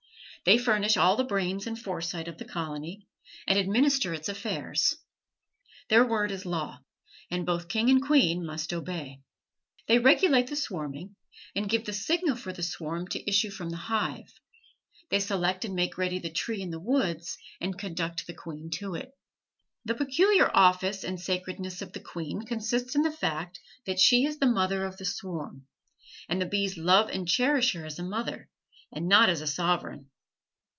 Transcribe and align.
They 0.43 0.57
furnish 0.57 0.97
all 0.97 1.17
the 1.17 1.23
brains 1.23 1.67
and 1.67 1.77
foresight 1.77 2.27
of 2.27 2.39
the 2.39 2.45
colony, 2.45 3.05
and 3.45 3.59
administer 3.59 4.11
its 4.11 4.27
affairs. 4.27 4.95
Their 5.87 6.03
word 6.03 6.31
is 6.31 6.47
law, 6.47 6.79
and 7.29 7.45
both 7.45 7.67
king 7.67 7.91
and 7.91 8.01
queen 8.01 8.43
must 8.43 8.73
obey. 8.73 9.21
They 9.87 9.99
regulate 9.99 10.47
the 10.47 10.55
swarming, 10.55 11.15
and 11.55 11.69
give 11.69 11.85
the 11.85 11.93
signal 11.93 12.35
for 12.35 12.51
the 12.53 12.63
swarm 12.63 13.07
to 13.09 13.29
issue 13.29 13.51
from 13.51 13.69
the 13.69 13.77
hive; 13.77 14.33
they 15.11 15.19
select 15.19 15.63
and 15.63 15.75
make 15.75 15.99
ready 15.99 16.17
the 16.17 16.31
tree 16.33 16.63
in 16.63 16.71
the 16.71 16.79
woods 16.81 17.37
and 17.59 17.77
conduct 17.77 18.25
the 18.25 18.33
queen 18.33 18.71
to 18.79 18.95
it. 18.95 19.11
The 19.85 19.93
peculiar 19.93 20.49
office 20.57 21.03
and 21.03 21.21
sacredness 21.21 21.83
of 21.83 21.93
the 21.93 21.99
queen 21.99 22.47
consists 22.47 22.95
in 22.95 23.03
the 23.03 23.11
fact 23.11 23.59
that 23.85 23.99
she 23.99 24.25
is 24.25 24.39
the 24.39 24.47
mother 24.47 24.85
of 24.87 24.97
the 24.97 25.05
swarm, 25.05 25.67
and 26.27 26.41
the 26.41 26.47
bees 26.47 26.77
love 26.77 27.09
and 27.09 27.27
cherish 27.27 27.73
her 27.73 27.85
as 27.85 27.99
a 27.99 28.03
mother 28.03 28.49
and 28.91 29.07
not 29.07 29.29
as 29.29 29.41
a 29.41 29.45
sovereign. 29.45 30.09